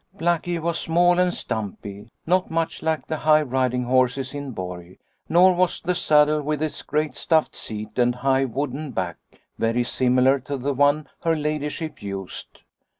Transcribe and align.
Blackie 0.17 0.59
was 0.59 0.79
small 0.79 1.19
and 1.19 1.31
stumpy, 1.31 2.09
not 2.25 2.49
much 2.49 2.81
like 2.81 3.05
the 3.05 3.17
high 3.17 3.43
riding 3.43 3.83
horses 3.83 4.33
in 4.33 4.49
Borg, 4.49 4.97
nor 5.29 5.53
was 5.53 5.79
the 5.79 5.93
saddle 5.93 6.41
with 6.41 6.63
its 6.63 6.81
great 6.81 7.15
stuffed 7.15 7.55
seat 7.55 7.99
and 7.99 8.15
high 8.15 8.45
wooden 8.45 8.89
back 8.93 9.17
very 9.59 9.83
similar 9.83 10.39
to 10.39 10.57
the 10.57 10.73
one 10.73 11.07
her 11.19 11.35
ladyship 11.35 12.01
used. 12.01 12.61